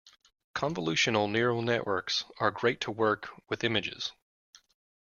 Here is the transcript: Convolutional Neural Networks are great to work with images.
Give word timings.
Convolutional 0.55 1.29
Neural 1.29 1.61
Networks 1.61 2.23
are 2.39 2.49
great 2.49 2.81
to 2.81 2.89
work 2.91 3.29
with 3.49 3.63
images. 3.63 4.13